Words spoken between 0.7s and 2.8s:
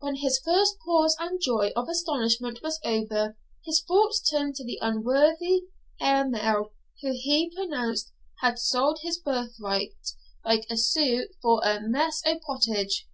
pause of joy and astonishment was